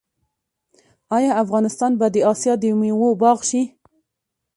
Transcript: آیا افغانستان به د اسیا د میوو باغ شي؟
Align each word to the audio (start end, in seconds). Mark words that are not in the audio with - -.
آیا 1.17 1.31
افغانستان 1.43 1.91
به 1.99 2.07
د 2.13 2.17
اسیا 2.31 2.53
د 2.61 2.63
میوو 2.79 3.09
باغ 3.21 3.39
شي؟ 3.49 3.61